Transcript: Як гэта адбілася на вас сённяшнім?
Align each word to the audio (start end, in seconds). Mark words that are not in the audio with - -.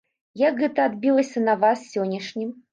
Як 0.43 0.57
гэта 0.63 0.87
адбілася 0.91 1.45
на 1.47 1.57
вас 1.67 1.87
сённяшнім? 1.93 2.55